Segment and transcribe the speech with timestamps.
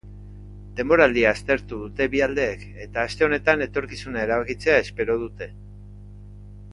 [0.77, 5.49] Denboraldia aztertu dute bi aldeek eta aste honetan etorkizuna erabakitzea espero dute.